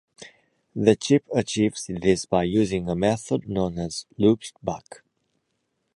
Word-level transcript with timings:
The 0.75 0.95
chip 0.95 1.25
achieves 1.31 1.85
this 1.87 2.25
by 2.25 2.41
using 2.45 2.89
a 2.89 2.95
method 2.95 3.47
known 3.47 3.77
as 3.77 4.07
'loop-back'. 4.17 5.03